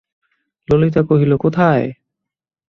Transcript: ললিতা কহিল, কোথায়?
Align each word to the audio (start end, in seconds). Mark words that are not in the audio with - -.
ললিতা 0.67 1.01
কহিল, 1.01 1.31
কোথায়? 1.37 1.85